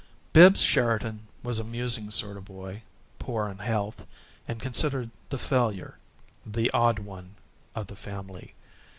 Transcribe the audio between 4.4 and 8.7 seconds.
and considered the failure the "odd one" of the family.